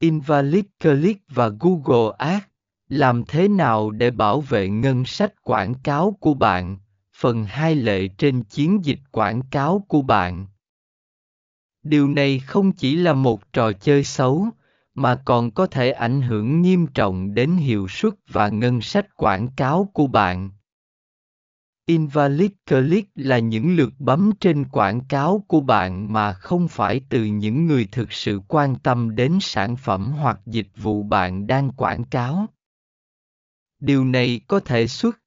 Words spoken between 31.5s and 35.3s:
quảng cáo. Điều này có thể xuất